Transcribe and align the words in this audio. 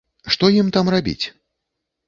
Што 0.35 0.49
ім 0.61 0.71
там 0.79 0.91
рабіць? 0.95 1.25